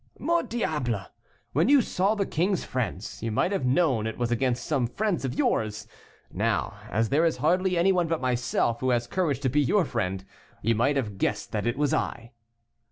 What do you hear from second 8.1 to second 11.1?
myself who has courage to be your friend, you might